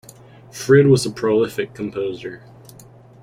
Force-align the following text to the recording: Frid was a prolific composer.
Frid 0.51 0.87
was 0.89 1.05
a 1.05 1.11
prolific 1.11 1.75
composer. 1.75 2.41